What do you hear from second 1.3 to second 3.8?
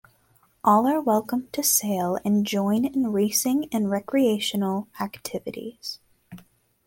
to sail and join in racing